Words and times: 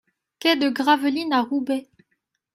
Quai 0.39 0.55
de 0.55 0.67
Gravelines 0.71 1.31
à 1.31 1.43
Roubaix 1.43 1.87